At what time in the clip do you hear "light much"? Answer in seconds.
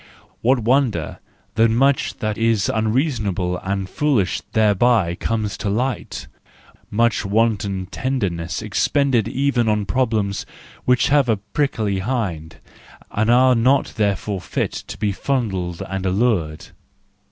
5.69-7.23